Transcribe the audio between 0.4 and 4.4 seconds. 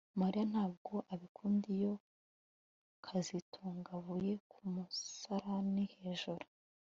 ntabwo abikunda iyo kazitunga avuye